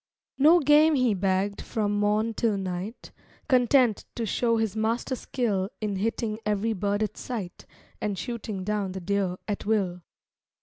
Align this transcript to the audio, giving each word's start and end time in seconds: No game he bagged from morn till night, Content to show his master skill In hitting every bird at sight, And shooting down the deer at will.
No 0.39 0.59
game 0.59 0.95
he 0.95 1.13
bagged 1.13 1.61
from 1.61 1.93
morn 1.99 2.33
till 2.33 2.57
night, 2.57 3.11
Content 3.47 4.05
to 4.15 4.25
show 4.25 4.57
his 4.57 4.75
master 4.75 5.15
skill 5.15 5.69
In 5.79 5.97
hitting 5.97 6.39
every 6.43 6.73
bird 6.73 7.03
at 7.03 7.17
sight, 7.17 7.67
And 8.01 8.17
shooting 8.17 8.63
down 8.63 8.93
the 8.93 8.99
deer 8.99 9.37
at 9.47 9.67
will. 9.67 10.01